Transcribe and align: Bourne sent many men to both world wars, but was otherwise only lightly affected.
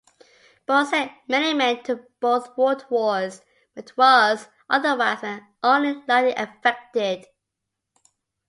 Bourne 0.65 0.87
sent 0.87 1.11
many 1.27 1.53
men 1.53 1.83
to 1.83 2.07
both 2.19 2.57
world 2.57 2.83
wars, 2.89 3.43
but 3.75 3.95
was 3.95 4.47
otherwise 4.67 5.23
only 5.61 6.01
lightly 6.07 6.33
affected. 6.33 7.27